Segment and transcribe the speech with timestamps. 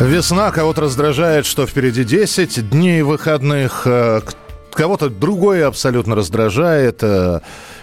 [0.00, 3.82] Весна кого-то раздражает, что впереди 10 дней выходных.
[3.86, 4.20] э,
[4.72, 7.02] Кого-то другое абсолютно раздражает.
[7.02, 7.40] э,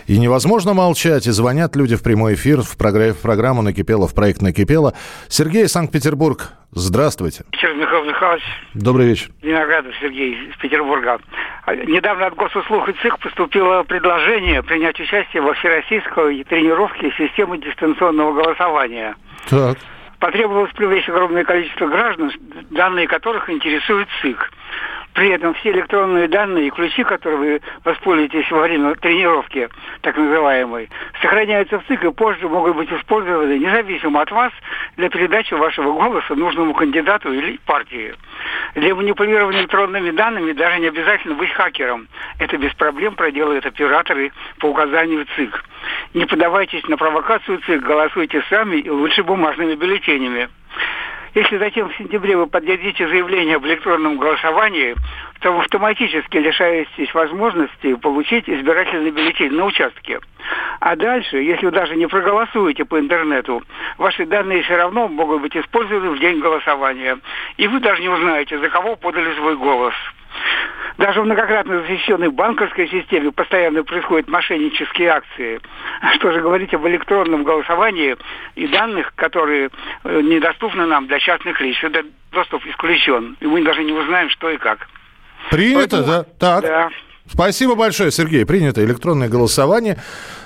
[0.08, 1.26] И невозможно молчать.
[1.28, 4.94] И звонят люди в прямой эфир в, програ- в программу «Накипело», в проект «Накипело».
[5.30, 6.52] Сергей, Санкт-Петербург.
[6.72, 7.44] Здравствуйте.
[7.54, 8.44] Михаил Михайлович.
[8.76, 9.32] Добрый вечер.
[9.42, 11.18] Виноградов Сергей из Петербурга.
[11.66, 18.32] А, Недавно от Госуслуг и ЦИК поступило предложение принять участие во всероссийской тренировке системы дистанционного
[18.44, 19.16] голосования.
[19.50, 19.78] Так.
[20.26, 22.32] Потребовалось привлечь огромное количество граждан,
[22.72, 24.52] данные которых интересует ЦИК.
[25.16, 29.70] При этом все электронные данные и ключи, которые вы воспользуетесь во время тренировки,
[30.02, 30.90] так называемой,
[31.22, 34.52] сохраняются в ЦИК и позже могут быть использованы независимо от вас
[34.98, 38.14] для передачи вашего голоса нужному кандидату или партии.
[38.76, 42.10] Для манипулирования электронными данными даже не обязательно быть хакером.
[42.40, 45.64] Это без проблем проделают операторы по указанию ЦИК.
[46.14, 50.50] Не поддавайтесь на провокацию ЦИК, голосуйте сами и лучше бумажными бюллетенями.
[51.36, 54.96] Если затем в сентябре вы поддадите заявление об электронном голосовании,
[55.42, 60.22] то автоматически лишаетесь возможности получить избирательный бюллетень на участке.
[60.80, 63.62] А дальше, если вы даже не проголосуете по интернету,
[63.98, 67.20] ваши данные все равно могут быть использованы в день голосования.
[67.58, 69.94] И вы даже не узнаете, за кого подали свой голос.
[70.98, 75.60] Даже в многократно защищенной банковской системе постоянно происходят мошеннические акции.
[76.16, 78.16] Что же говорить об электронном голосовании
[78.56, 79.70] и данных, которые
[80.04, 81.76] э, недоступны нам для частных лиц.
[81.84, 83.36] Этот доступ исключен.
[83.42, 84.88] И мы даже не узнаем, что и как.
[85.52, 86.24] Принято, Поэтому- да?
[86.40, 86.62] Так.
[86.64, 86.90] Да.
[87.28, 88.46] Спасибо большое, Сергей.
[88.46, 89.98] Принято электронное голосование.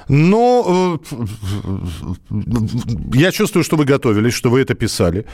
[0.07, 0.99] Но
[2.31, 2.35] э,
[3.13, 5.25] я чувствую, что вы готовились, что вы это писали.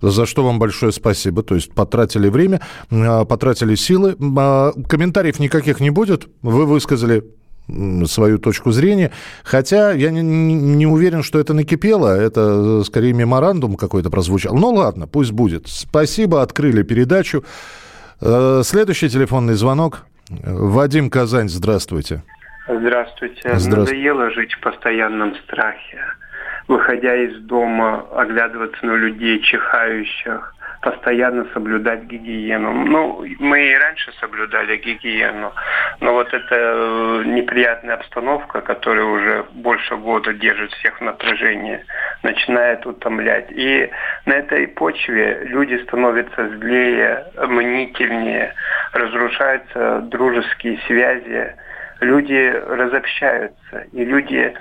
[0.00, 1.42] За что вам большое спасибо.
[1.42, 2.60] То есть потратили время,
[2.90, 4.16] э, потратили силы.
[4.36, 6.26] А, Комментариев никаких не будет.
[6.42, 7.22] Вы высказали
[8.06, 9.10] свою точку зрения.
[9.42, 12.08] Хотя я не, не- уверен, что это накипело.
[12.08, 14.54] Это э, скорее меморандум какой-то прозвучал.
[14.54, 15.66] Ну ладно, пусть будет.
[15.68, 17.44] Спасибо, открыли передачу.
[18.20, 20.06] Э, Следующий телефонный звонок.
[20.30, 22.22] Вадим Казань, здравствуйте.
[22.66, 23.40] Здравствуйте.
[23.42, 23.80] Здравствуйте.
[23.80, 26.00] Надоело жить в постоянном страхе.
[26.66, 30.54] Выходя из дома, оглядываться на людей, чихающих,
[30.84, 32.72] постоянно соблюдать гигиену.
[32.72, 35.52] Ну, мы и раньше соблюдали гигиену,
[36.00, 41.82] но вот эта э, неприятная обстановка, которая уже больше года держит всех в напряжении,
[42.22, 43.50] начинает утомлять.
[43.50, 43.90] И
[44.26, 48.52] на этой почве люди становятся злее, мнительнее,
[48.94, 51.54] разрушаются дружеские связи,
[52.00, 54.54] люди разобщаются, и люди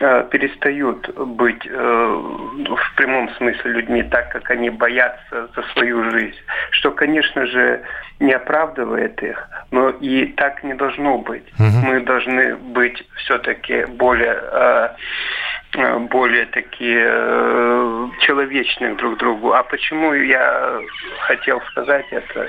[0.00, 6.38] э, перестают быть э, в прямом смысле людьми так, как они боятся за свою жизнь,
[6.70, 7.82] что, конечно же,
[8.20, 11.46] не оправдывает их, но и так не должно быть.
[11.58, 14.88] Мы должны быть все-таки более э,
[16.10, 19.52] более такие э, человечные друг другу.
[19.52, 20.80] А почему я
[21.20, 22.48] хотел сказать это?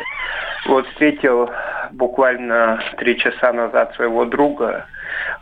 [0.65, 1.49] Вот встретил
[1.91, 4.85] буквально три часа назад своего друга.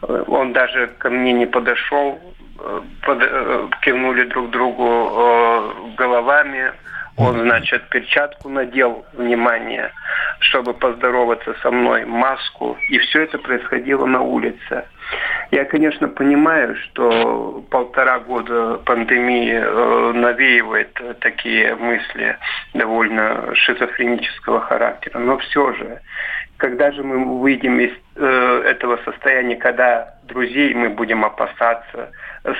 [0.02, 2.20] Э, Он даже ко мне не подошел.
[2.60, 6.72] Э, под- э, кивнули друг другу э, головами.
[7.17, 9.91] Он, значит, перчатку надел, внимание,
[10.39, 12.78] чтобы поздороваться со мной, маску.
[12.89, 14.85] И все это происходило на улице.
[15.51, 22.38] Я, конечно, понимаю, что полтора года пандемии э, навеивает такие мысли
[22.73, 25.17] довольно шизофренического характера.
[25.17, 26.01] Но все же,
[26.57, 32.12] когда же мы выйдем из э, этого состояния, когда друзей мы будем опасаться,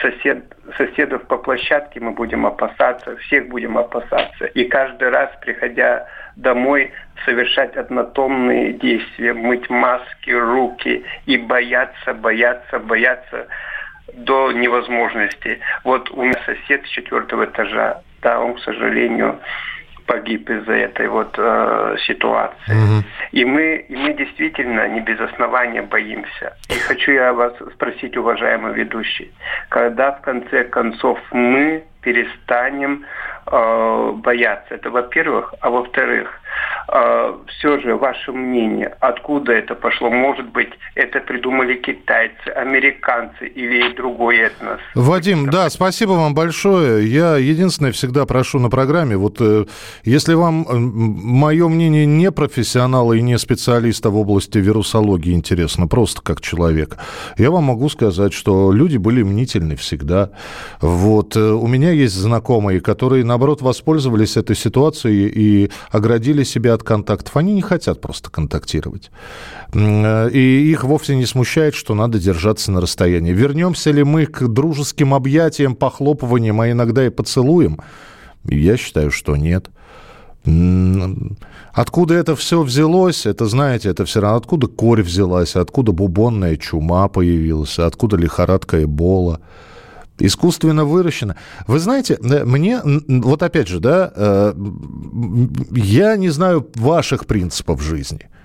[0.02, 0.44] сосед,
[0.78, 4.46] соседов по площадке мы будем опасаться, всех будем опасаться.
[4.46, 6.92] И каждый раз, приходя домой,
[7.26, 13.48] совершать однотомные действия, мыть маски, руки и бояться, бояться, бояться
[14.14, 15.60] до невозможности.
[15.84, 19.40] Вот у меня сосед с четвертого этажа, да, он, к сожалению,
[20.08, 23.04] погиб из-за этой вот э, ситуации.
[23.32, 26.56] И мы, и мы действительно не без основания боимся.
[26.70, 29.32] И хочу я вас спросить, уважаемый ведущий,
[29.70, 33.06] когда в конце концов мы перестанем
[33.52, 34.76] э, боятся.
[34.76, 35.54] Это во-первых.
[35.62, 36.30] А во-вторых,
[36.90, 40.10] э, все же ваше мнение, откуда это пошло?
[40.10, 44.80] Может быть, это придумали китайцы, американцы или другой этнос?
[44.96, 47.08] Вадим, да, спасибо вам большое.
[47.08, 49.66] Я единственное всегда прошу на программе, вот э,
[50.04, 56.22] если вам э, мое мнение не профессионала и не специалиста в области вирусологии интересно, просто
[56.22, 56.98] как человек,
[57.38, 60.32] я вам могу сказать, что люди были мнительны всегда.
[60.82, 61.36] Вот.
[61.36, 67.38] Э, у меня есть знакомые, которые, наоборот, воспользовались этой ситуацией и оградили себя от контактов.
[67.38, 69.12] Они не хотят просто контактировать.
[69.74, 73.34] Э, и их вовсе не смущает, что надо держаться на расстоянии.
[73.34, 77.80] Вернемся ли мы к дружеским объятиям, похлопываниям, а иногда и поцелуям?
[78.44, 79.70] Я считаю, что нет.
[81.74, 87.08] Откуда это все взялось, это, знаете, это все равно, откуда корь взялась, откуда бубонная чума
[87.08, 89.42] появилась, откуда лихорадка Эбола.
[90.20, 91.36] Искусственно выращено.
[91.68, 94.54] Вы знаете, мне, вот опять же, да, э,
[95.72, 98.30] я не знаю ваших принципов жизни–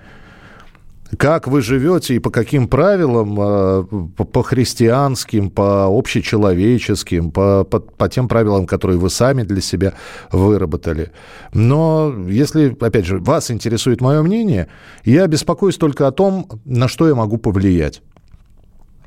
[1.17, 3.83] как вы живете и по каким правилам, э,
[4.23, 9.93] по христианским, по общечеловеческим, по, по, по тем правилам, которые вы сами для себя
[10.31, 11.11] выработали.
[11.53, 14.67] Но если, опять же, вас интересует мое мнение,
[15.03, 18.01] я беспокоюсь только о том, на что я могу повлиять.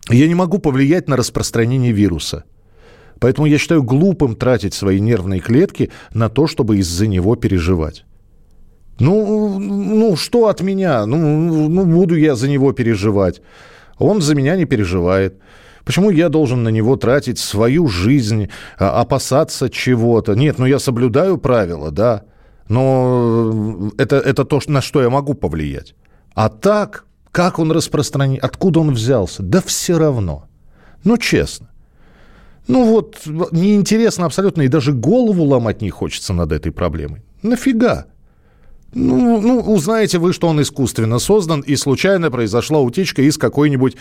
[0.08, 2.44] Я не могу повлиять на распространение вируса.
[3.18, 8.04] Поэтому я считаю глупым тратить свои нервные клетки на то, чтобы из-за него переживать.
[8.98, 11.06] Ну, ну, что от меня?
[11.06, 13.42] Ну, ну, буду я за него переживать.
[13.98, 15.38] Он за меня не переживает.
[15.84, 18.48] Почему я должен на него тратить свою жизнь,
[18.78, 20.34] а, опасаться чего-то?
[20.34, 22.24] Нет, ну я соблюдаю правила, да.
[22.68, 25.94] Но это, это то, на что я могу повлиять.
[26.34, 29.42] А так, как он распространен, откуда он взялся?
[29.42, 30.48] Да все равно.
[31.04, 31.70] Ну, честно.
[32.68, 33.22] Ну вот,
[33.52, 37.22] неинтересно абсолютно, и даже голову ломать не хочется над этой проблемой.
[37.42, 38.06] Нафига?
[38.94, 43.96] Ну, ну, узнаете вы, что он искусственно создан, и случайно произошла утечка из какой-нибудь,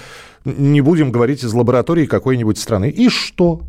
[0.46, 2.90] не будем говорить, из лаборатории какой-нибудь страны.
[2.90, 3.62] И что?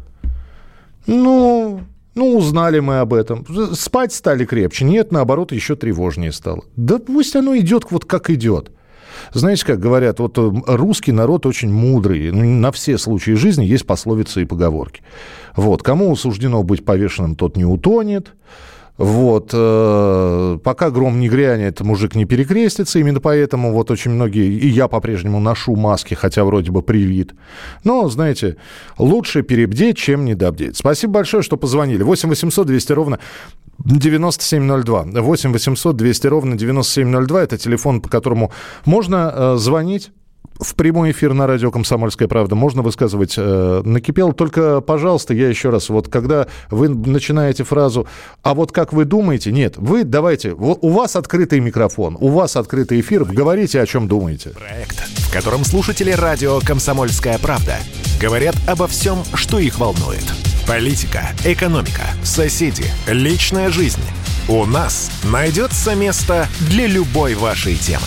[1.07, 1.81] Ну,
[2.15, 3.45] ну, узнали мы об этом.
[3.75, 4.85] Спать стали крепче.
[4.85, 6.65] Нет, наоборот, еще тревожнее стало.
[6.77, 8.71] Да пусть оно идет вот как идет.
[9.33, 12.31] Знаете, как говорят, вот э, русский народ очень мудрый.
[12.33, 15.03] На все случаи жизни есть пословицы и поговорки.
[15.57, 18.33] Вот, кому суждено быть повешенным, тот не утонет.
[18.99, 19.51] Вот.
[19.53, 22.99] Э, пока гром не грянет, мужик не перекрестится.
[22.99, 27.35] Именно поэтому вот очень многие, и я по-прежнему ношу маски, хотя вроде бы привит.
[27.85, 28.57] Но, знаете,
[28.99, 30.77] лучше перебдеть, чем недобдеть.
[30.77, 32.03] Спасибо большое, что позвонили.
[32.03, 33.19] 8 800 200 ровно
[33.85, 35.05] 9702.
[35.21, 37.43] 8 800 200 ровно 9702.
[37.43, 38.53] Это телефон, по которому
[38.85, 40.11] можно э, звонить
[40.59, 44.33] в прямой эфир на радио «Комсомольская правда» можно высказывать э, накипел.
[44.33, 48.07] Только, пожалуйста, я еще раз, вот когда вы начинаете фразу
[48.43, 53.01] «а вот как вы думаете?» Нет, вы давайте, у вас открытый микрофон, у вас открытый
[53.01, 54.51] эфир, говорите, о чем думаете.
[54.51, 57.77] Проект, в котором слушатели радио «Комсомольская правда»
[58.21, 60.25] говорят обо всем, что их волнует.
[60.67, 64.03] Политика, экономика, соседи, личная жизнь.
[64.49, 68.07] У нас найдется место для любой вашей темы.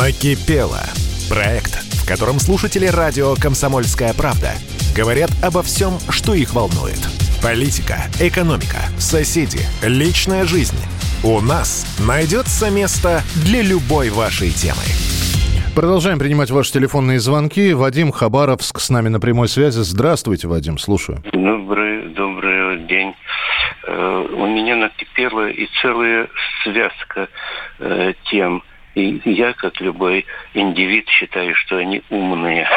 [0.00, 0.80] Накипело.
[1.28, 4.52] Проект, в котором слушатели радио «Комсомольская правда»
[4.96, 6.96] говорят обо всем, что их волнует.
[7.42, 10.78] Политика, экономика, соседи, личная жизнь.
[11.22, 14.80] У нас найдется место для любой вашей темы.
[15.76, 17.74] Продолжаем принимать ваши телефонные звонки.
[17.74, 19.80] Вадим Хабаровск с нами на прямой связи.
[19.80, 21.22] Здравствуйте, Вадим, слушаю.
[21.30, 23.14] Добрый, добрый день.
[23.86, 26.28] Э, у меня накипела и целая
[26.64, 27.28] связка
[27.80, 28.62] э, тем.
[28.94, 32.68] И я, как любой индивид, считаю, что они умные.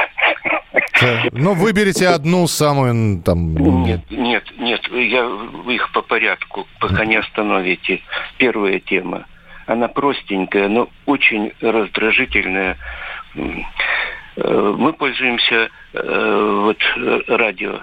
[1.32, 3.56] Ну, выберите одну самую там...
[3.84, 5.30] Нет, нет, нет, я
[5.68, 8.02] их по порядку, пока не остановите.
[8.38, 9.26] Первая тема.
[9.66, 12.78] Она простенькая, но очень раздражительная.
[14.36, 16.78] Э, мы пользуемся э, вот
[17.28, 17.82] радио.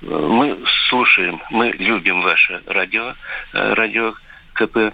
[0.00, 3.14] Мы слушаем, мы любим ваше радио,
[3.52, 4.14] э, радио
[4.54, 4.90] КП, э,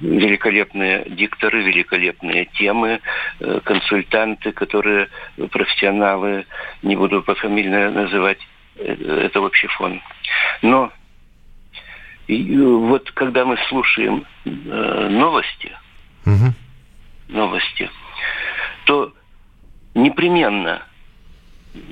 [0.00, 3.00] великолепные дикторы, великолепные темы,
[3.40, 5.08] э, консультанты, которые
[5.50, 6.46] профессионалы,
[6.82, 8.38] не буду пофамильно называть,
[8.76, 10.00] это вообще фон.
[10.62, 10.92] Но
[12.28, 15.72] и вот когда мы слушаем э, новости,
[16.26, 16.52] угу.
[17.28, 17.90] новости,
[18.84, 19.14] то
[19.94, 20.82] непременно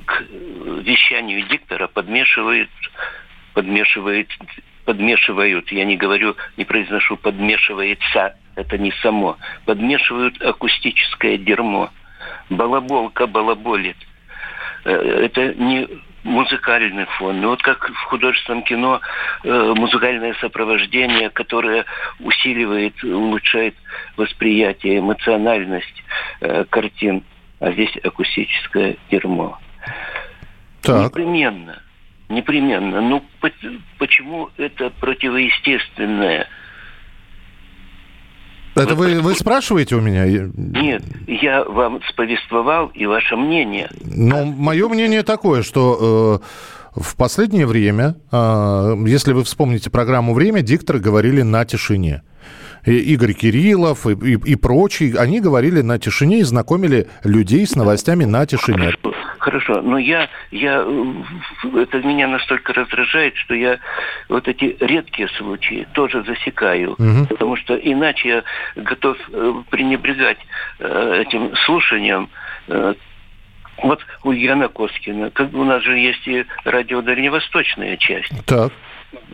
[0.05, 0.21] к
[0.83, 2.69] вещанию диктора подмешивают,
[3.53, 4.29] подмешивают,
[4.87, 11.89] подмешивают, я не говорю, не произношу подмешивается, это не само, подмешивают акустическое дерьмо.
[12.49, 13.97] Балаболка балаболит.
[14.85, 15.89] Э, это не
[16.23, 17.41] музыкальный фон.
[17.41, 19.01] Ну вот как в художественном кино
[19.43, 21.83] э, музыкальное сопровождение, которое
[22.21, 23.75] усиливает, улучшает
[24.15, 26.03] восприятие, эмоциональность
[26.39, 27.25] э, картин,
[27.59, 29.59] а здесь акустическое дерьмо.
[30.81, 31.07] Так.
[31.07, 31.81] Непременно.
[32.29, 33.01] Непременно.
[33.01, 33.23] Ну,
[33.97, 36.47] почему это противоестественное?
[38.75, 40.25] Это вы, вы спрашиваете у меня?
[40.25, 43.89] Нет, я вам сповествовал и ваше мнение.
[44.03, 46.41] Ну, мое мнение такое, что
[46.95, 52.21] э, в последнее время, э, если вы вспомните программу «Время», дикторы говорили на тишине.
[52.85, 58.25] Игорь Кириллов и, и, и прочие, они говорили на тишине и знакомили людей с новостями
[58.25, 58.77] на тишине.
[58.77, 59.81] Хорошо, хорошо.
[59.81, 60.85] но я, я,
[61.75, 63.79] это меня настолько раздражает, что я
[64.27, 67.25] вот эти редкие случаи тоже засекаю, угу.
[67.29, 68.43] потому что иначе я
[68.83, 70.39] готов э, пренебрегать
[70.79, 72.29] э, этим слушанием
[72.67, 72.93] э,
[73.83, 78.33] вот Ульяна Коскина, как у нас же есть и радио Дальневосточная часть.
[78.45, 78.71] Так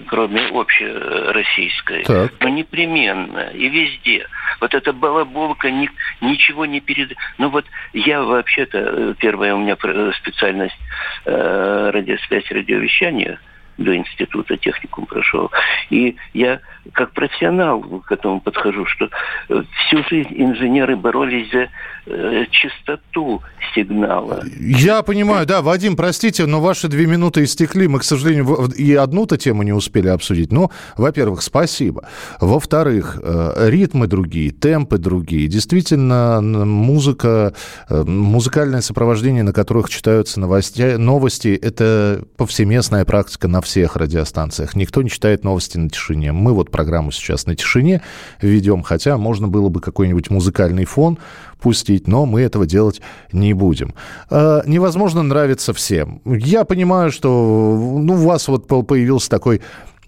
[0.08, 2.04] кроме общероссийской.
[2.04, 2.34] Так.
[2.40, 4.28] Но непременно и везде.
[4.62, 5.90] Вот эта балаболка ни,
[6.22, 7.14] ничего не перед...
[7.38, 9.76] Ну вот я вообще-то, э, первая у меня
[10.14, 10.78] специальность
[11.26, 13.40] э, радиосвязь, радиовещание–
[13.78, 15.52] до института техникум прошел.
[15.90, 16.60] И я
[16.92, 19.10] как профессионал к этому подхожу, что
[19.50, 21.70] э, всю жизнь инженеры боролись за
[22.06, 23.42] э, чистоту
[23.74, 24.44] сигнала.
[24.60, 27.88] Я понимаю, да, Вадим, простите, но ваши две минуты истекли.
[27.88, 30.52] Мы, к сожалению, и одну-то тему не успели обсудить.
[30.52, 32.08] Ну, во-первых, спасибо.
[32.40, 35.48] Во-вторых, э, ритмы другие, темпы другие.
[35.48, 37.54] Действительно, музыка,
[37.90, 44.76] э, музыкальное сопровождение, на которых читаются новости, новости, это повсеместная практика на всех радиостанциях.
[44.76, 46.32] Никто не читает новости на тишине.
[46.32, 48.02] Мы вот программу сейчас на тишине
[48.42, 51.18] ведем, хотя можно было бы какой-нибудь музыкальный фон
[51.64, 53.94] пустить, но мы этого делать не будем.
[54.30, 56.22] Э, невозможно нравиться всем.
[56.26, 59.62] Я понимаю, что ну, у вас вот появился такой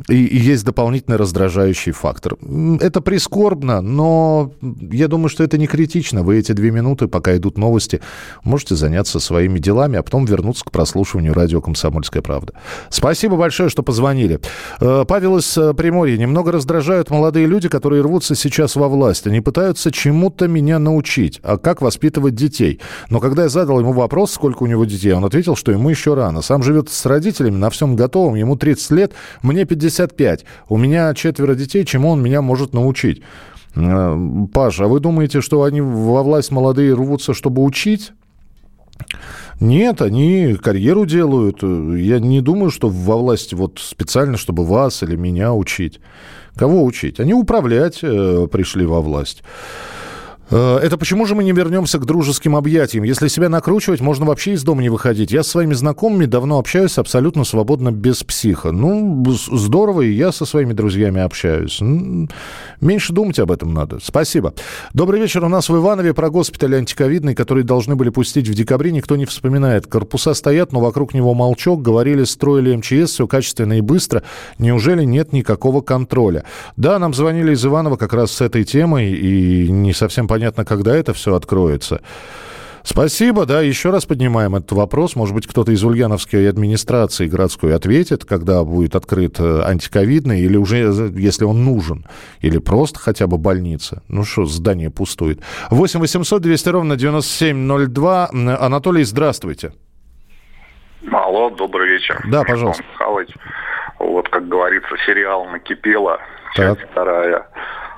[0.10, 2.38] и, и есть дополнительный раздражающий фактор.
[2.82, 6.24] Это прискорбно, но я думаю, что это не критично.
[6.24, 8.02] Вы эти две минуты, пока идут новости,
[8.44, 12.54] можете заняться своими делами, а потом вернуться к прослушиванию радио «Комсомольская правда».
[12.90, 14.40] Спасибо большое, что позвонили.
[14.80, 16.18] Э, Павел из э, Приморья.
[16.18, 19.28] Немного раздражают молодые люди, которые рвутся сейчас во власть.
[19.28, 22.80] Они пытаются чему-то меня научить, а как воспитывать детей.
[23.10, 26.14] Но когда я задал ему вопрос, сколько у него детей, он ответил, что ему еще
[26.14, 26.42] рано.
[26.42, 30.46] Сам живет с родителями на всем готовом, ему 30 лет, мне 50 55.
[30.70, 33.22] У меня четверо детей, чему он меня может научить?
[33.76, 34.18] Э,
[34.54, 38.12] Паша, а вы думаете, что они во власть молодые рвутся, чтобы учить?
[39.60, 41.62] Нет, они карьеру делают.
[41.62, 46.00] Я не думаю, что во власти вот специально, чтобы вас или меня учить.
[46.56, 47.20] Кого учить?
[47.20, 49.44] Они управлять э, пришли во власть.
[50.52, 53.04] Э, это почему же мы не вернемся к дружеским объятиям?
[53.04, 55.32] Если себя накручивать, можно вообще из дома не выходить.
[55.32, 58.72] Я с своими знакомыми давно общаюсь абсолютно свободно, без психа.
[58.72, 61.82] Ну, здорово, и я со своими друзьями общаюсь.
[62.82, 64.00] Меньше думать об этом надо.
[64.04, 64.54] Спасибо.
[64.94, 65.44] Добрый вечер.
[65.44, 69.26] У нас в Иванове про госпиталь антиковидный, который должны были пустить в декабре, никто не
[69.26, 69.88] вспоминает.
[69.88, 71.82] Корпуса стоят, но вокруг него молчок.
[71.82, 74.24] Говорили, строили МЧС, все качественно и быстро.
[74.60, 76.44] Неужели нет никакого контроля?
[76.78, 80.96] Да, нам звонили из Иванова как раз с этой темой, и не совсем непонятно, когда
[80.96, 82.02] это все откроется.
[82.84, 85.16] Спасибо, да, еще раз поднимаем этот вопрос.
[85.16, 90.78] Может быть, кто-то из Ульяновской администрации городской ответит, когда будет открыт э, антиковидный, или уже,
[91.16, 92.06] если он нужен,
[92.42, 94.04] или просто хотя бы больница.
[94.08, 95.42] Ну что, здание пустует.
[95.72, 98.30] 8 800 200 ровно 9702.
[98.60, 99.74] Анатолий, здравствуйте.
[101.12, 102.24] Алло, добрый вечер.
[102.28, 102.84] Да, пожалуйста.
[102.94, 103.30] Михайлович,
[103.98, 106.20] вот, как говорится, сериал «Накипело»,
[106.56, 106.92] часть так.
[106.92, 107.48] вторая.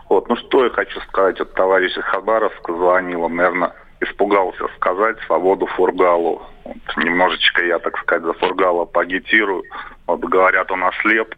[0.09, 5.17] Вот, ну что я хочу сказать, вот товарищ из Хабаровска звонил, он, наверное, испугался сказать
[5.25, 6.41] свободу Фургалу.
[6.63, 9.63] Вот, немножечко я, так сказать, за Фургала пагитирую.
[10.05, 11.35] Вот говорят, он ослеп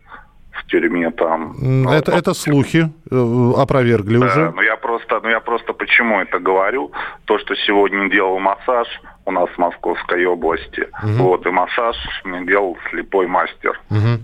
[0.51, 1.53] в тюрьме там.
[1.88, 4.51] Это, вот, это слухи, э, опровергли да, уже.
[4.51, 6.91] Ну я просто, ну я просто почему это говорю?
[7.25, 8.88] То, что сегодня делал массаж
[9.25, 11.23] у нас в Московской области, угу.
[11.23, 13.79] вот, и массаж мне делал слепой мастер.
[13.89, 14.23] Угу.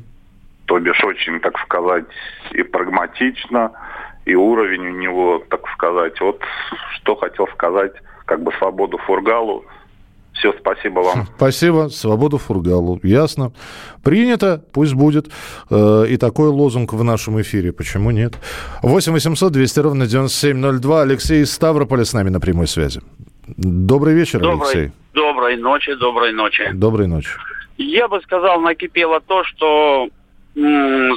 [0.65, 2.05] То бишь очень, так сказать,
[2.51, 3.71] и прагматично,
[4.25, 6.19] и уровень у него, так сказать.
[6.19, 6.41] Вот
[6.95, 7.93] что хотел сказать,
[8.25, 9.63] как бы свободу Фургалу.
[10.33, 11.27] Все, спасибо вам.
[11.37, 11.87] Спасибо.
[11.89, 12.99] Свободу Фургалу.
[13.03, 13.53] Ясно.
[14.03, 14.61] Принято.
[14.73, 15.27] Пусть будет.
[15.69, 17.71] Э, и такой лозунг в нашем эфире.
[17.71, 18.33] Почему нет?
[18.81, 21.01] 8 800 200 ровно 9702.
[21.01, 23.01] Алексей из Ставрополя с нами на прямой связи.
[23.47, 24.91] Добрый вечер, доброй, Алексей.
[25.13, 26.69] Доброй ночи, доброй ночи.
[26.73, 27.29] Доброй ночи.
[27.77, 30.09] Я бы сказал, накипело то, что,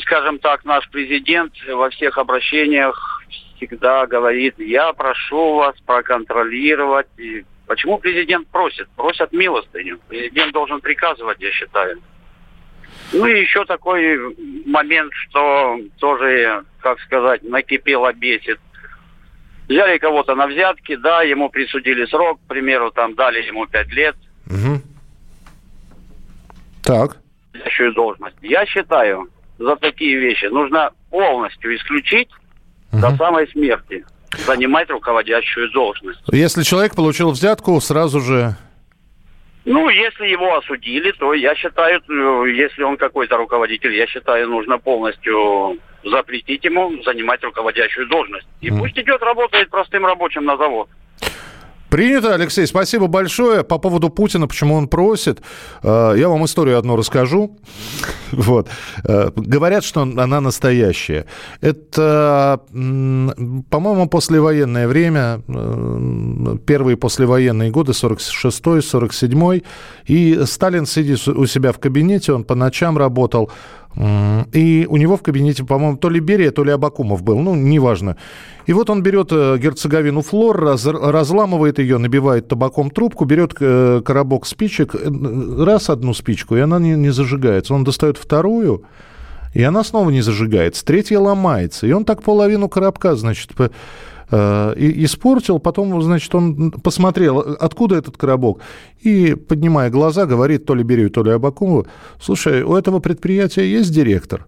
[0.02, 3.22] скажем так, наш президент во всех обращениях
[3.56, 7.06] всегда говорит, я прошу вас проконтролировать.
[7.18, 8.88] И почему президент просит?
[8.96, 10.00] Просят милостыню.
[10.08, 12.00] Президент должен приказывать, я считаю.
[13.12, 14.18] Ну и еще такой
[14.66, 18.58] момент, что тоже, как сказать, накипело, бесит.
[19.68, 24.16] Взяли кого-то на взятки, да, ему присудили срок, к примеру, там дали ему пять лет.
[24.46, 24.80] Угу.
[26.82, 27.18] Так.
[27.94, 28.36] Должность.
[28.42, 32.28] Я считаю, за такие вещи нужно полностью исключить
[32.92, 33.00] угу.
[33.00, 34.04] до самой смерти
[34.46, 36.20] занимать руководящую должность.
[36.30, 38.56] Если человек получил взятку, сразу же...
[39.64, 44.78] Ну, если его осудили, то я считаю, э, если он какой-то руководитель, я считаю, нужно
[44.78, 48.46] полностью запретить ему занимать руководящую должность.
[48.62, 48.78] И mm.
[48.78, 50.88] пусть идет, работает простым рабочим на завод.
[51.88, 53.64] Принято, Алексей, спасибо большое.
[53.64, 55.40] По поводу Путина, почему он просит,
[55.82, 57.56] э, я вам историю одну расскажу.
[58.30, 58.68] Вот.
[59.04, 61.24] Э, говорят, что она настоящая.
[61.62, 69.64] Это, по-моему, послевоенное время, э, первые послевоенные годы, 46-й, 47-й.
[70.08, 73.50] И Сталин сидит у себя в кабинете, он по ночам работал,
[74.52, 78.16] и у него в кабинете, по-моему, то ли Берия, то ли Абакумов был, ну, неважно.
[78.66, 84.02] И вот он берет э, герцоговину флор, раз, разламывает ее, набивает табаком трубку, берет э,
[84.04, 87.74] коробок спичек, э, раз одну спичку, и она не, не зажигается.
[87.74, 88.84] Он достает вторую,
[89.54, 90.84] и она снова не зажигается.
[90.84, 91.86] Третья ломается.
[91.86, 93.52] И он так половину коробка, значит,
[94.30, 95.58] и испортил.
[95.58, 98.60] Потом, значит, он посмотрел, откуда этот коробок.
[99.00, 101.86] И, поднимая глаза, говорит то ли Берию, то ли Абакумову,
[102.20, 104.46] слушай, у этого предприятия есть директор?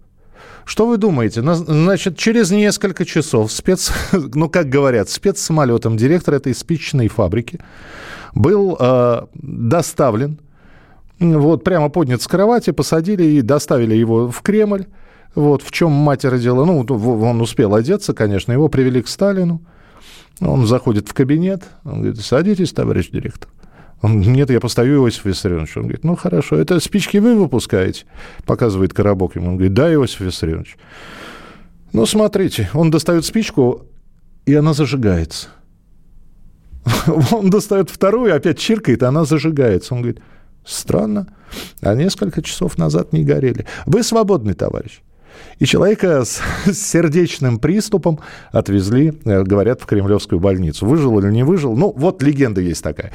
[0.64, 1.42] Что вы думаете?
[1.42, 7.60] Значит, через несколько часов спец, ну, как говорят, спецсамолетом директор этой спичечной фабрики
[8.34, 10.38] был э, доставлен,
[11.18, 14.86] вот, прямо поднят с кровати, посадили и доставили его в Кремль.
[15.34, 16.64] Вот, в чем мать родила.
[16.64, 19.62] Ну, он успел одеться, конечно, его привели к Сталину.
[20.40, 23.50] Он заходит в кабинет, он говорит, садитесь, товарищ директор.
[24.02, 25.76] Он, нет, я постою, Иосиф Виссарионович.
[25.76, 28.06] Он говорит, ну, хорошо, это спички вы выпускаете?
[28.46, 29.48] Показывает коробок ему.
[29.48, 30.78] Он говорит, да, Иосиф Виссарионович.
[31.92, 33.82] Ну, смотрите, он достает спичку,
[34.46, 35.48] и она зажигается.
[37.30, 39.94] Он достает вторую, опять чиркает, и она зажигается.
[39.94, 40.22] Он говорит,
[40.64, 41.26] странно,
[41.82, 43.66] а несколько часов назад не горели.
[43.84, 45.02] Вы свободный, товарищ.
[45.60, 48.18] И человека с, с сердечным приступом
[48.50, 50.86] отвезли, э, говорят, в Кремлевскую больницу.
[50.86, 51.76] Выжил или не выжил?
[51.76, 53.12] Ну, вот легенда есть такая.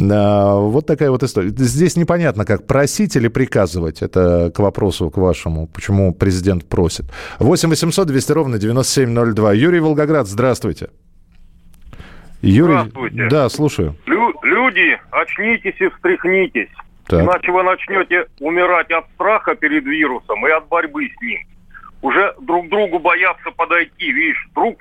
[0.00, 1.48] А, вот такая вот история.
[1.48, 4.02] Здесь непонятно, как просить или приказывать.
[4.02, 7.06] Это к вопросу, к вашему, почему президент просит.
[7.38, 9.52] 8 800 200 ровно 9702.
[9.54, 10.90] Юрий Волгоград, здравствуйте.
[12.42, 13.28] Юрий, Здравствуйте.
[13.28, 13.96] Да, слушаю.
[14.06, 16.68] Лю- люди, очнитесь и встряхнитесь.
[17.06, 17.24] Так.
[17.24, 21.38] Иначе вы начнете умирать от страха перед вирусом и от борьбы с ним
[22.02, 24.78] уже друг другу боятся подойти, видишь, друг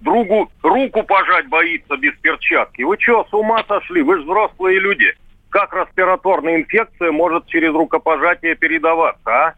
[0.00, 2.82] другу руку пожать боится без перчатки.
[2.82, 4.02] Вы что, с ума сошли?
[4.02, 5.14] Вы же взрослые люди.
[5.50, 9.54] Как респираторная инфекция может через рукопожатие передаваться, а?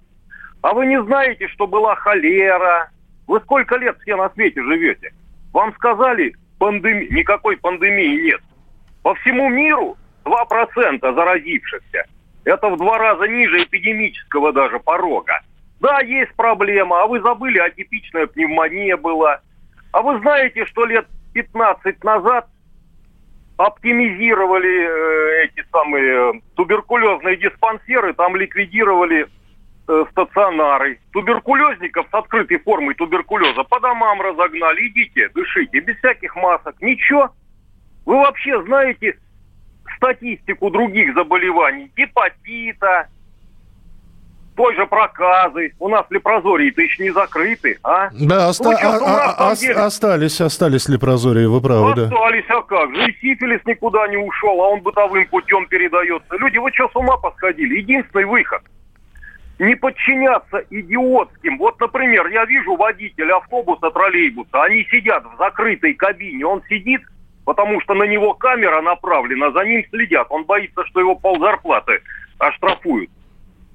[0.63, 2.91] А вы не знаете, что была холера?
[3.27, 5.13] Вы сколько лет все на свете живете?
[5.53, 7.07] Вам сказали, пандеми...
[7.11, 8.41] никакой пандемии нет.
[9.03, 12.05] По всему миру 2% заразившихся.
[12.45, 15.41] Это в два раза ниже эпидемического даже порога.
[15.83, 19.41] Да, есть проблема, а вы забыли, атипичная пневмония была.
[19.91, 22.47] А вы знаете, что лет 15 назад
[23.57, 29.27] оптимизировали э, эти самые туберкулезные диспансеры, там ликвидировали
[29.89, 31.01] э, стационары.
[31.13, 34.87] Туберкулезников с открытой формой туберкулеза по домам разогнали.
[34.87, 36.81] Идите, дышите, без всяких масок.
[36.81, 37.33] Ничего.
[38.07, 39.19] Вы вообще знаете
[39.97, 41.91] статистику других заболеваний?
[41.97, 43.09] Гепатита,
[44.55, 45.73] той же проказы.
[45.79, 48.11] У нас лепрозории-то еще не закрыты, а?
[48.13, 49.75] Да, оста- ну, а, а, деле...
[49.75, 52.05] остались, остались лепрозории, вы правы, да.
[52.05, 53.11] Остались, а как же?
[53.11, 56.37] И сифилис никуда не ушел, а он бытовым путем передается.
[56.37, 57.79] Люди, вы что, с ума посходили?
[57.79, 58.63] Единственный выход
[59.59, 61.59] не подчиняться идиотским.
[61.59, 67.03] Вот, например, я вижу водителя автобуса, троллейбуса, они сидят в закрытой кабине, он сидит,
[67.45, 72.01] потому что на него камера направлена, за ним следят, он боится, что его ползарплаты
[72.39, 73.11] оштрафуют.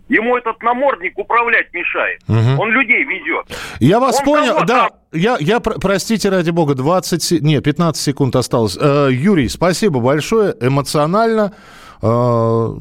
[0.09, 2.21] Ему этот намордник управлять мешает.
[2.27, 2.61] Угу.
[2.61, 3.45] Он людей везет.
[3.79, 4.89] Я вас Он понял, да.
[5.11, 8.77] Я, я, простите, ради бога, 20, нет, 15 секунд осталось.
[8.79, 11.53] Э, Юрий, спасибо большое, эмоционально.
[12.01, 12.75] э,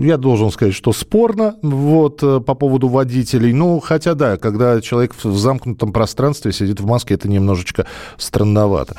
[0.00, 3.52] я должен сказать, что спорно вот, э, по поводу водителей.
[3.52, 8.96] Ну, хотя да, когда человек в замкнутом пространстве сидит в маске, это немножечко странновато.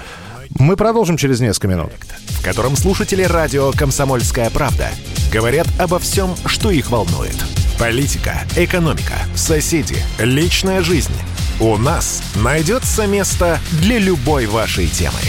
[0.57, 1.91] Мы продолжим через несколько минут.
[2.39, 4.89] В котором слушатели радио «Комсомольская правда»
[5.31, 7.35] говорят обо всем, что их волнует.
[7.77, 11.13] Политика, экономика, соседи, личная жизнь.
[11.59, 15.19] У нас найдется место для любой вашей темы.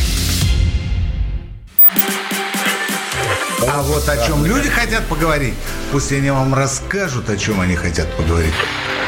[3.69, 5.55] А вот о чем люди хотят поговорить,
[5.93, 8.55] пусть они вам расскажут, о чем они хотят поговорить.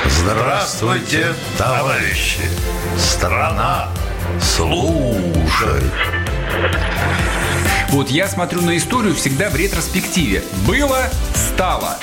[0.07, 2.41] Здравствуйте, товарищи!
[2.99, 3.89] Страна
[4.41, 5.93] служит!
[7.91, 10.43] Вот я смотрю на историю всегда в ретроспективе.
[10.67, 11.99] Было, стало.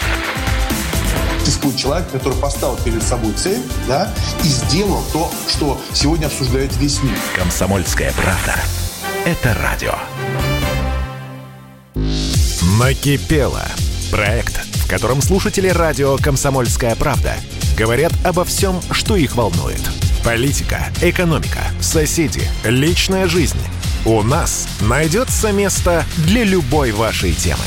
[1.39, 7.01] Существует человек, который поставил перед собой цель, да, и сделал то, что сегодня обсуждает весь
[7.01, 7.17] мир.
[7.36, 8.55] Комсомольская правда.
[9.25, 9.95] Это радио.
[12.79, 13.63] Накипело.
[14.12, 17.36] Проект, в котором слушатели радио «Комсомольская правда»
[17.77, 19.82] говорят обо всем, что их волнует.
[20.29, 23.57] Политика, экономика, соседи, личная жизнь.
[24.05, 27.65] У нас найдется место для любой вашей темы.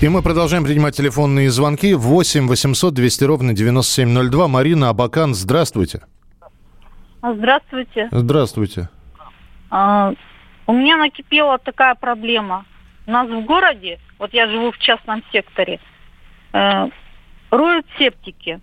[0.00, 1.92] И мы продолжаем принимать телефонные звонки.
[1.92, 4.46] 8 800 200 ровно 9702.
[4.46, 6.02] Марина Абакан, здравствуйте.
[7.20, 8.08] Здравствуйте.
[8.12, 8.88] Здравствуйте.
[9.68, 10.12] А,
[10.68, 12.64] у меня накипела такая проблема.
[13.08, 15.80] У нас в городе, вот я живу в частном секторе,
[16.52, 16.88] э,
[17.50, 18.60] роют септики.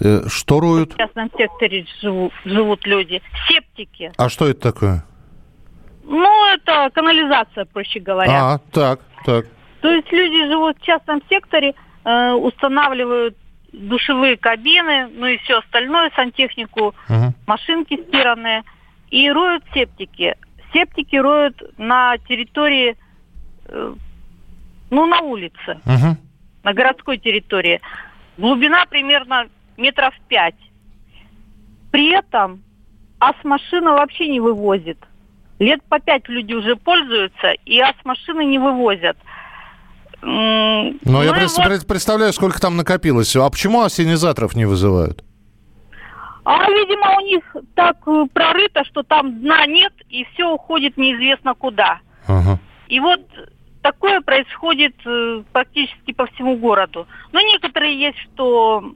[0.00, 0.94] Э, что роют?
[0.94, 3.22] В частном секторе живу, живут люди.
[3.48, 4.12] Септики.
[4.18, 5.04] А что это такое?
[6.04, 8.52] Ну, это канализация, проще говоря.
[8.54, 9.46] А, так, так.
[9.80, 13.36] То есть люди живут в частном секторе, э, устанавливают
[13.72, 17.34] душевые кабины, ну и все остальное, сантехнику, Мгм.
[17.46, 18.62] машинки стиранные,
[19.10, 20.34] и роют септики.
[20.72, 22.96] Септики роют на территории,
[23.66, 23.94] э,
[24.90, 26.18] ну, на улице, Мгм.
[26.62, 27.80] на городской территории.
[28.38, 30.54] Глубина примерно метров пять.
[31.90, 32.62] При этом
[33.18, 34.98] АС-машина вообще не вывозит.
[35.58, 39.16] Лет по пять люди уже пользуются, и АС-машины не вывозят.
[40.22, 43.34] Но я ну пред- вот- пред- представляю, сколько там накопилось.
[43.36, 45.22] А почему ассенизаторов не вызывают?
[46.44, 51.54] А, видимо, у них так э, прорыто, что там дна нет, и все уходит неизвестно
[51.54, 51.98] куда.
[52.28, 52.58] Ага.
[52.86, 53.20] И вот
[53.82, 57.06] такое происходит э, практически по всему городу.
[57.32, 58.92] Но некоторые есть, что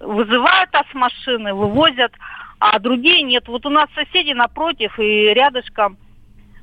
[0.00, 2.12] вызывают АС-машины, вывозят,
[2.58, 3.48] а другие нет.
[3.48, 5.96] Вот у нас соседи напротив и рядышком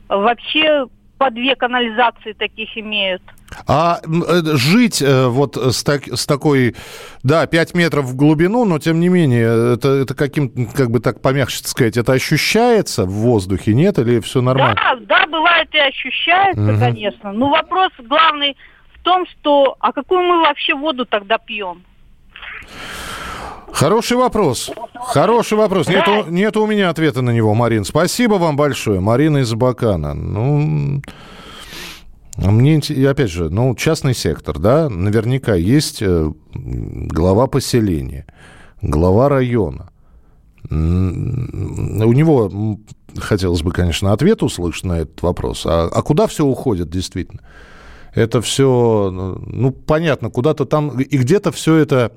[0.08, 3.22] вообще по две канализации таких имеют.
[3.68, 6.76] А э, жить э, вот с, так- с такой,
[7.22, 11.22] да, 5 метров в глубину, но тем не менее, это, это каким, как бы так
[11.22, 14.00] помягче сказать, это ощущается в воздухе, нет?
[14.00, 14.76] Или все нормально?
[14.76, 16.80] Да, да, бывает и ощущается, Мгм.
[16.80, 17.32] конечно.
[17.34, 18.58] Но вопрос главный
[18.96, 21.84] в том, что а какую мы вообще воду тогда пьем?
[23.74, 24.72] Хороший вопрос.
[24.94, 25.88] Хороший вопрос.
[25.88, 27.84] Нету, нету у меня ответа на него, Марин.
[27.84, 29.00] Спасибо вам большое.
[29.00, 30.14] Марина из Бакана.
[30.14, 31.02] Ну,
[32.38, 38.26] мне, опять же, ну, частный сектор, да, наверняка есть э, глава поселения,
[38.82, 39.90] глава района.
[40.70, 40.74] У
[42.14, 42.78] него
[43.18, 45.66] хотелось бы, конечно, ответ услышать на этот вопрос.
[45.66, 47.42] А, а куда все уходит, действительно?
[48.14, 52.12] Это все, ну, понятно, куда-то там, и где-то все это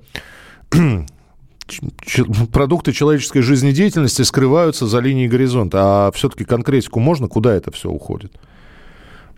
[2.52, 5.78] продукты человеческой жизнедеятельности скрываются за линией горизонта.
[6.06, 8.32] А все-таки конкретику можно, куда это все уходит?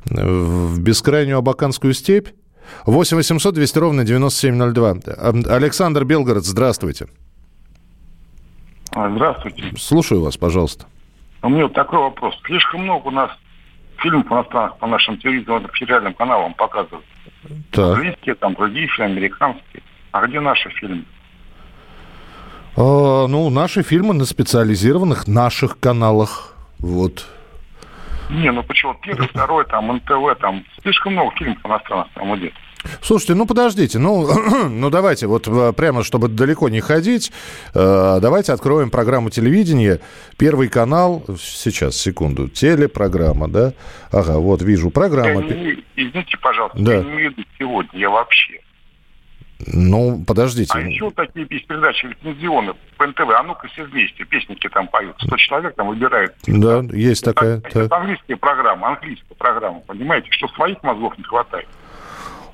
[0.04, 2.28] В бескрайнюю Абаканскую степь?
[2.84, 4.96] 8 800 200 ровно 9702.
[5.06, 7.06] А, Александр Белгород, здравствуйте.
[8.92, 9.62] А, Здравствуйте.
[9.78, 10.86] Слушаю вас, пожалуйста.
[11.42, 12.34] У меня вот такой вопрос.
[12.44, 13.30] Слишком много у нас
[13.98, 17.04] фильмов иностранных по нашим телевизионным федеральным каналам показывают.
[17.70, 17.96] Так.
[17.96, 19.82] Английские, там, другие фильмы, американские.
[20.12, 21.04] А где наши фильмы?
[22.76, 26.54] А, ну, наши фильмы на специализированных наших каналах.
[26.78, 27.26] Вот.
[28.30, 28.94] Не, ну почему?
[29.02, 32.52] Первый, второй, там, НТВ, там, слишком много фильмов иностранных там идет.
[33.02, 34.28] Слушайте, ну подождите, ну,
[34.68, 37.32] ну давайте вот э, прямо, чтобы далеко не ходить,
[37.74, 40.00] э, давайте откроем программу телевидения.
[40.36, 43.72] Первый канал, сейчас, секунду, телепрограмма, да?
[44.12, 45.40] Ага, вот вижу, программа.
[45.40, 46.94] Я не- извините, пожалуйста, Да.
[46.94, 48.60] я не веду сегодня, я вообще.
[49.66, 50.72] Ну, подождите.
[50.74, 53.20] А еще такие передачи лицензионные по НТВ.
[53.20, 55.16] А ну-ка, все вместе, песники там поют.
[55.18, 56.34] 100 человек там выбирают.
[56.46, 57.58] Да, есть такая.
[57.58, 58.00] Это так.
[58.00, 61.66] английская программа, английская программа, понимаете, что своих мозгов не хватает.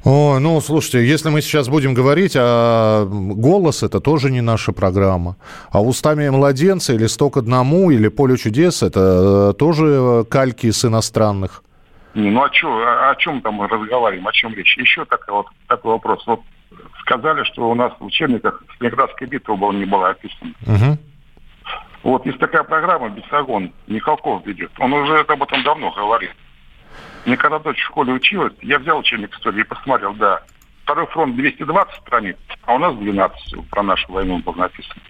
[0.04, 5.36] О, ну, слушайте, если мы сейчас будем говорить, а голос это тоже не наша программа.
[5.70, 10.84] А устами младенца или сто к одному, или поле чудес это э, тоже кальки с
[10.84, 11.62] иностранных.
[12.14, 14.76] Не, ну а что, о, о чем там мы разговариваем, о чем речь?
[14.76, 16.26] Еще такой, вот, такой вопрос.
[16.26, 16.40] Вот
[17.12, 20.52] сказали, что у нас в учебниках Сталинградская битва была, не была описана.
[20.66, 20.98] Угу.
[22.04, 24.70] Вот есть такая программа «Бесогон», Михалков ведет.
[24.78, 26.32] Он уже об этом давно говорит.
[27.24, 30.42] Мне когда дочь в школе училась, я взял учебник истории и посмотрел, да.
[30.82, 35.00] Второй фронт 220 страниц, а у нас 12 про нашу войну было написано.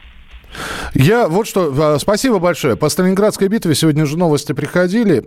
[0.93, 2.77] Я вот что, а, спасибо большое.
[2.77, 5.23] По Сталинградской битве сегодня же новости приходили.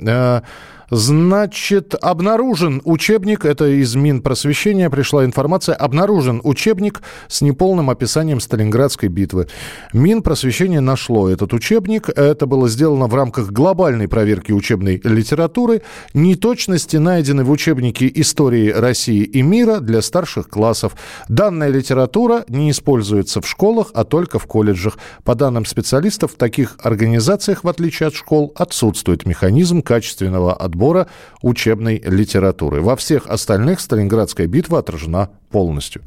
[0.92, 9.48] Значит, обнаружен учебник, это из Минпросвещения пришла информация, обнаружен учебник с неполным описанием Сталинградской битвы.
[9.94, 15.82] Минпросвещение нашло этот учебник, это было сделано в рамках глобальной проверки учебной литературы.
[16.14, 20.96] Неточности найдены в учебнике истории России и мира для старших классов.
[21.30, 25.00] Данная литература не используется в школах, а только в колледжах.
[25.24, 31.08] По данным специалистов, в таких организациях, в отличие от школ, отсутствует механизм качественного отбора отбора
[31.42, 32.82] учебной литературы.
[32.82, 36.02] Во всех остальных Сталинградская битва отражена полностью.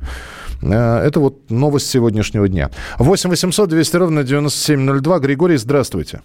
[0.63, 2.71] Э, это вот новость сегодняшнего дня.
[2.99, 5.19] 8 800 200 ровно 9702.
[5.21, 6.21] Григорий, здравствуйте.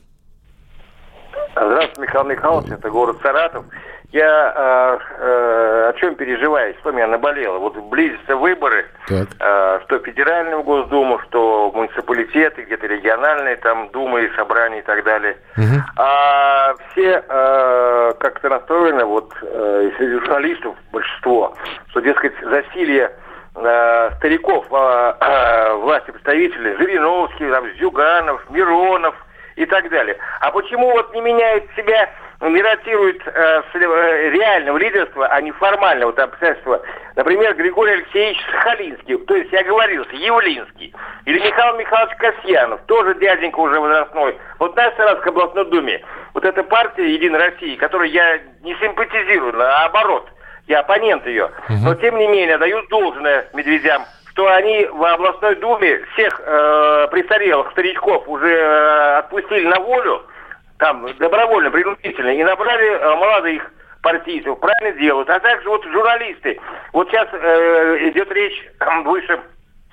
[1.56, 2.71] Здравствуйте, Михаил Михайлович.
[2.71, 3.65] Это город Саратов.
[4.13, 7.58] Я э, э, о чем переживаю, что меня наболело.
[7.58, 9.28] Вот близятся выборы, так.
[9.39, 15.36] э, что федеральную Госдуму, что муниципалитеты, где-то региональные, там думы, собрания и так далее.
[15.58, 15.82] Угу.
[15.97, 21.56] А все э, как-то настроены, вот э, среди журналистов большинство,
[21.88, 23.12] что, дескать, засилье
[23.56, 29.15] э, стариков э, э, власти представителей, Жириновский, там, Зюганов, Миронов
[29.56, 30.17] и так далее.
[30.39, 32.10] А почему вот не меняет себя
[32.49, 36.82] миротирует э, э, реального лидерства, а не формального там, обстоятельства.
[37.15, 40.93] Например, Григорий Алексеевич Сахалинский, то есть я говорил, Явлинский,
[41.25, 44.38] или Михаил Михайлович Касьянов, тоже дяденька уже возрастной.
[44.60, 46.03] Вот на Саратовской областной думе,
[46.34, 50.27] вот эта партия «Единая Россия», которой я не симпатизирую, наоборот,
[50.67, 56.01] я оппонент ее, но тем не менее дают должное Медведям, что они в областной думе
[56.13, 60.23] всех э, престарелых старичков уже э, отпустили на волю,
[60.84, 65.30] там добровольно, принудительно, и набрали э, молодых партийцев, правильно делают.
[65.30, 66.60] А также вот журналисты.
[66.91, 68.69] Вот сейчас э, идет речь,
[69.06, 69.39] выше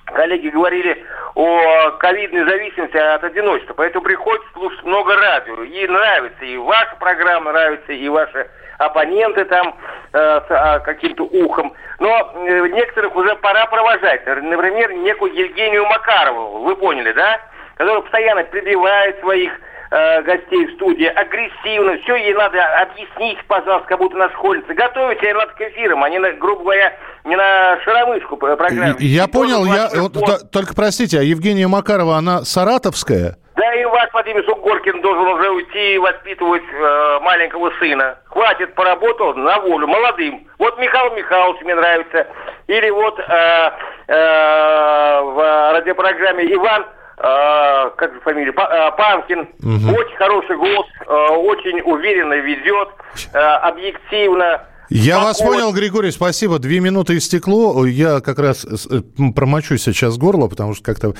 [0.06, 1.04] коллеги говорили
[1.36, 3.74] о ковидной зависимости от одиночества.
[3.74, 5.62] Поэтому приходится слушать много радио.
[5.62, 9.76] И нравится, и ваша программа нравится, и ваши оппоненты там
[10.12, 11.72] э, с э, каким-то ухом.
[12.00, 14.26] Но э, некоторых уже пора провожать.
[14.26, 17.40] Например, некую Евгению Макарову, вы поняли, да?
[17.76, 19.52] Которая постоянно прибивает своих
[19.90, 24.74] э, гостей в студии, агрессивно, все ей надо объяснить, пожалуйста, как будто на школьница.
[24.74, 26.92] Готовить ей надо к эфирам, а не, на, грубо говоря,
[27.24, 28.94] не на шаромышку программе.
[28.98, 33.36] Я понял, я, вот, только простите, а Евгения Макарова, она саратовская?
[33.56, 38.16] Да и ваш Владимир Сугоркин должен уже уйти и воспитывать э, маленького сына.
[38.24, 40.48] Хватит, поработал на волю, молодым.
[40.58, 42.26] Вот Михаил Михайлович мне нравится.
[42.68, 43.70] Или вот э,
[44.06, 46.86] э, в радиопрограмме Иван
[47.22, 49.40] э, как же фамилия, э, Панкин.
[49.40, 49.94] Угу.
[49.98, 52.88] Очень хороший голос, э, очень уверенно ведет,
[53.32, 54.66] э, объективно.
[54.90, 55.24] Я Спокойно.
[55.24, 56.58] вас понял, Григорий, спасибо.
[56.58, 57.86] Две минуты истекло.
[57.86, 59.02] Я как раз э,
[59.36, 61.14] промочу сейчас горло, потому что как-то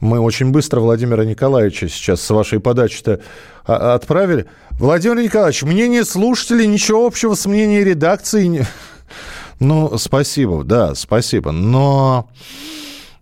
[0.00, 3.20] мы очень быстро Владимира Николаевича сейчас с вашей подачи-то
[3.66, 4.44] а, отправили.
[4.72, 8.66] Владимир Николаевич, мнение слушателей ничего общего с мнением редакции.
[9.60, 11.52] Ну, спасибо, да, спасибо.
[11.52, 12.28] Но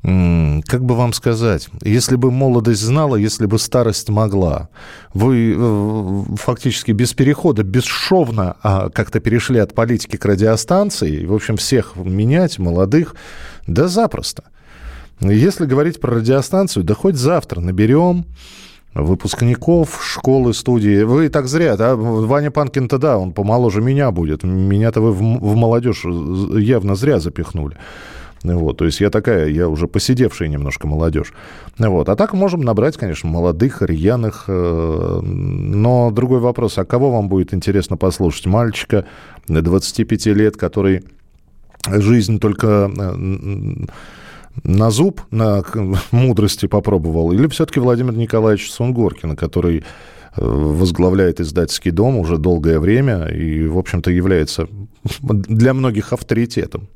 [0.02, 4.68] как бы вам сказать, если бы молодость знала, если бы старость могла,
[5.14, 11.56] вы э, фактически без перехода, бесшовно а как-то перешли от политики к радиостанции, в общем,
[11.56, 13.14] всех менять, молодых,
[13.68, 14.42] да запросто.
[15.20, 18.26] Если говорить про радиостанцию, да хоть завтра наберем
[18.94, 21.02] выпускников школы, студии.
[21.02, 21.94] Вы так зря, да?
[21.94, 24.42] Ваня Панкин-то, да, он помоложе меня будет.
[24.42, 27.76] Меня-то вы в, в молодежь явно зря запихнули.
[28.44, 31.32] Вот, то есть я такая, я уже посидевшая немножко молодежь.
[31.78, 32.08] Вот.
[32.08, 34.44] А так можем набрать, конечно, молодых, рьяных.
[34.48, 38.46] Э, но другой вопрос, а кого вам будет интересно послушать?
[38.46, 39.04] Мальчика
[39.46, 41.04] 25 лет, который
[41.88, 43.86] жизнь только э,
[44.64, 45.62] на зуб, на
[46.10, 47.32] мудрости попробовал?
[47.32, 49.82] Или все-таки Владимир Николаевич Сунгоркин, который э,
[50.44, 54.66] возглавляет издательский дом уже долгое время и, в общем-то, является
[55.20, 56.88] для многих авторитетом?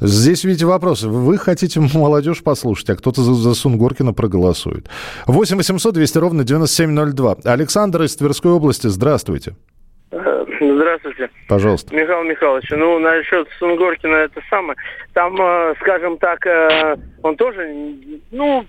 [0.00, 1.02] Здесь, видите, вопрос.
[1.02, 4.88] Вы хотите молодежь послушать, а кто-то за, за Сунгоркина проголосует.
[5.26, 7.36] 8 800 200 ровно 9702.
[7.44, 9.54] Александр из Тверской области, здравствуйте.
[10.10, 11.30] Э, здравствуйте.
[11.48, 11.94] Пожалуйста.
[11.94, 14.76] Михаил Михайлович, ну, насчет Сунгоркина это самое.
[15.12, 17.94] Там, э, скажем так, э, он тоже,
[18.30, 18.64] ну,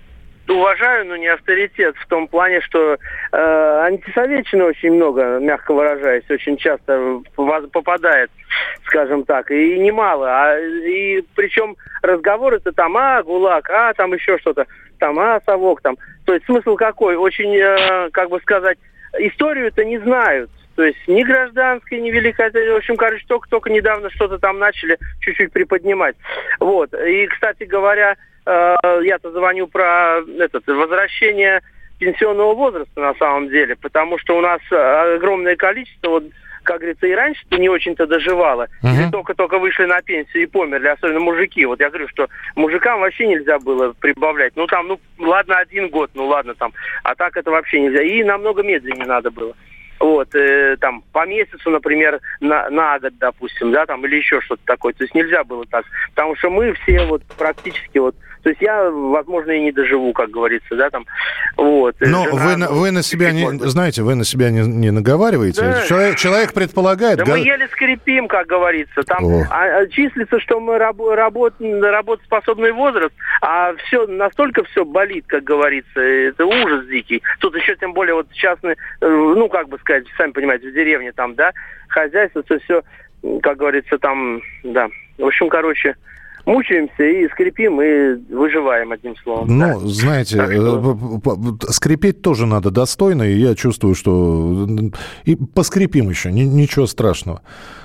[0.48, 2.98] уважаю, но не авторитет в том плане, что э,
[3.32, 8.30] антисоветчины очень много, мягко выражаясь, очень часто попадает,
[8.84, 10.28] скажем так, и немало.
[10.28, 14.66] А, и причем разговоры это там, а, ГУЛАГ, а, там еще что-то,
[14.98, 15.96] там, а, совок, там.
[16.24, 17.16] То есть смысл какой?
[17.16, 18.78] Очень, э, как бы сказать,
[19.18, 20.50] историю это не знают.
[20.76, 25.52] То есть ни гражданской, ни великой, в общем, короче, только-только недавно что-то там начали чуть-чуть
[25.52, 26.16] приподнимать.
[26.60, 26.92] Вот.
[26.92, 31.60] И, кстати говоря, я-то звоню про этот, возвращение
[31.98, 36.24] пенсионного возраста на самом деле, потому что у нас огромное количество вот
[36.66, 38.66] как говорится, и раньше-то не очень-то доживало.
[38.82, 38.92] Uh-huh.
[38.92, 41.64] Или только-только вышли на пенсию и померли, особенно мужики.
[41.64, 44.52] Вот я говорю, что мужикам вообще нельзя было прибавлять.
[44.56, 46.72] Ну там, ну ладно, один год, ну ладно там.
[47.04, 48.02] А так это вообще нельзя.
[48.02, 49.54] И намного медленнее надо было.
[49.98, 54.62] Вот, э, там, по месяцу, например, на, на год, допустим, да, там, или еще что-то
[54.66, 54.92] такое.
[54.92, 55.86] То есть нельзя было так.
[56.14, 58.14] Потому что мы все вот практически вот
[58.46, 61.04] то есть я, возможно, и не доживу, как говорится, да, там.
[61.56, 61.96] Вот.
[61.98, 65.62] Но Жена, вы, на, вы на себя не, знаете, вы на себя не, не наговариваете.
[65.62, 65.82] Да.
[65.82, 67.18] Человек, человек предполагает.
[67.18, 67.32] Да га...
[67.32, 69.02] мы еле скрипим, как говорится.
[69.02, 75.24] Там а, а, числится, что мы раб, работ, работоспособный возраст, а все настолько все болит,
[75.26, 75.98] как говорится.
[76.00, 77.24] Это ужас дикий.
[77.40, 81.10] Тут еще тем более вот частный, э, ну как бы сказать, сами понимаете, в деревне
[81.10, 81.50] там, да,
[81.88, 82.82] хозяйство, все, все,
[83.42, 84.86] как говорится, там, да.
[85.18, 85.96] В общем, короче,
[86.46, 89.58] мучаемся и скрипим, и выживаем, одним словом.
[89.58, 89.86] Ну, да.
[89.86, 91.20] знаете, что...
[91.24, 94.66] Э, скрипеть тоже надо достойно, и я чувствую, что...
[95.24, 97.42] И поскрипим еще, ничего страшного.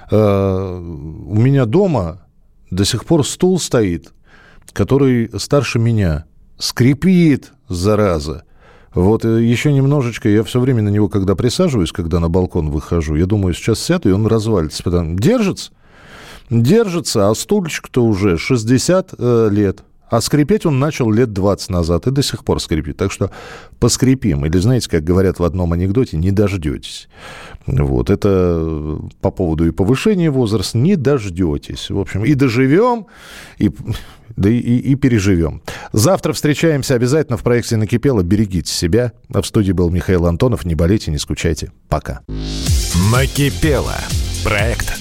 [0.09, 2.25] Э, у меня дома
[2.69, 4.13] до сих пор стул стоит,
[4.71, 6.25] который старше меня.
[6.57, 8.43] Скрипит, зараза.
[8.93, 13.15] Вот э, еще немножечко, я все время на него, когда присаживаюсь, когда на балкон выхожу,
[13.15, 14.83] я думаю, сейчас сяду, и он развалится.
[14.83, 15.17] Потому...
[15.17, 15.71] Держится?
[16.51, 19.83] Держится, а стульчик-то уже 60 э, лет.
[20.09, 22.97] А скрипеть он начал лет 20 назад и до сих пор скрипит.
[22.97, 23.31] Так что
[23.79, 24.45] поскрипим.
[24.45, 27.07] Или, знаете, как говорят в одном анекдоте, не дождетесь.
[27.65, 31.89] Вот, это по поводу и повышения возраста не дождетесь.
[31.89, 33.05] В общем, и доживем,
[33.57, 33.71] и,
[34.35, 35.61] да и, и, переживем.
[35.93, 38.21] Завтра встречаемся обязательно в проекте «Накипело».
[38.21, 39.13] Берегите себя.
[39.33, 40.65] А в студии был Михаил Антонов.
[40.65, 41.71] Не болейте, не скучайте.
[41.87, 42.19] Пока.
[43.13, 43.95] «Накипело»
[44.43, 45.00] Проект,